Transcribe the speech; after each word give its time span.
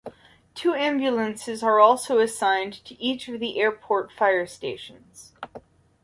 Two 0.55 0.73
ambulances 0.73 1.61
are 1.61 1.79
also 1.79 2.17
assigned 2.17 2.79
at 2.83 2.91
each 2.97 3.27
of 3.27 3.39
the 3.39 3.59
airport 3.61 4.11
fire 4.11 4.47
stations. 4.47 5.33